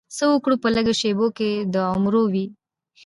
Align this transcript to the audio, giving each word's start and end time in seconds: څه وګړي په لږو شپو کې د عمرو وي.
څه 0.15 0.23
وګړي 0.31 0.55
په 0.63 0.69
لږو 0.75 0.93
شپو 1.01 1.27
کې 1.37 1.51
د 1.73 1.75
عمرو 1.93 2.23
وي. 2.33 2.45